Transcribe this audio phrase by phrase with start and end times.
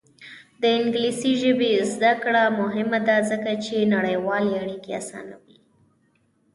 [0.61, 5.57] د انګلیسي ژبې زده کړه مهمه ده ځکه چې نړیوالې اړیکې اسانوي.